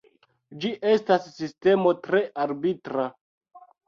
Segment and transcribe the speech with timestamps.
[0.61, 3.07] Ĝi estas sistemo tre arbitra.